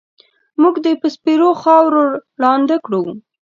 مونږ 0.61 0.75
دې 0.83 0.93
په 1.01 1.07
سپېرو 1.15 1.49
خاورو 1.61 2.03
ړانده 2.41 2.77
کړو 2.85 3.01